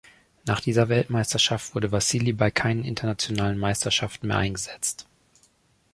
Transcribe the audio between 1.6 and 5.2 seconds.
wurde Wassili bei keinen internationalen Meisterschaften mehr eingesetzt.